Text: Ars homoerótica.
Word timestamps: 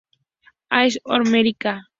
Ars 0.79 0.97
homoerótica. 1.13 1.79